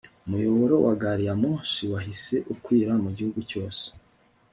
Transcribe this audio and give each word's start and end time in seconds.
umuyoboro 0.25 0.75
wa 0.85 0.93
gari 1.01 1.23
ya 1.27 1.35
moshi 1.41 1.83
wahise 1.93 2.35
ukwira 2.53 2.91
mu 3.03 3.09
gihugu 3.17 3.39
cyose 3.49 3.85